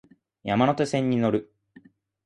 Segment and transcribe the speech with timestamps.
[0.43, 1.53] 山手線に乗る